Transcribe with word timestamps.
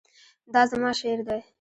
دا 0.53 0.61
زما 0.71 0.91
شعر 0.99 1.19
دی 1.27 1.39